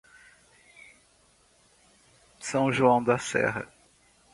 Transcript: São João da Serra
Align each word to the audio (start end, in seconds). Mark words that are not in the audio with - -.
São 2.39 2.73
João 2.73 3.03
da 3.03 3.19
Serra 3.19 3.71